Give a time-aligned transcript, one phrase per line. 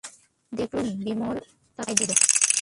[0.51, 1.41] দেখলুম বিমলও
[1.79, 2.15] তাতে সায় দিলে।